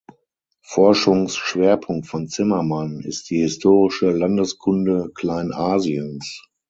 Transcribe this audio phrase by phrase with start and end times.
[0.63, 6.41] Forschungsschwerpunkt von Zimmermann ist die historische Landeskunde Kleinasiens.